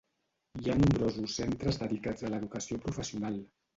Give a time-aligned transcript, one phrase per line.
[0.61, 3.39] Hi ha nombrosos centres dedicats a l'educació professional.